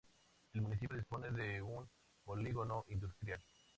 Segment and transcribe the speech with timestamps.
[0.53, 1.87] El municipio dispone de un
[2.25, 3.39] polígono industrial.